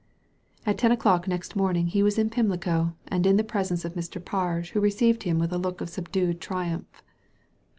[0.65, 4.19] At ten o'clock next morning he was in Pimlico, and in the presence of Mr.
[4.19, 7.03] Parge, who received him with a look of subdued triumph.